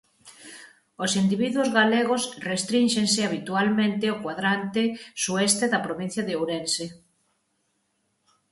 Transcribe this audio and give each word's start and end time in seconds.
Os 1.03 1.11
individuos 1.23 1.69
galegos 1.79 2.23
restrínxense 2.49 3.19
habitualmente 3.27 4.05
ó 4.13 4.15
cuadrante 4.23 4.83
sueste 5.23 5.65
da 5.69 5.83
provincia 5.87 6.25
de 6.27 6.33
Ourense. 6.39 6.85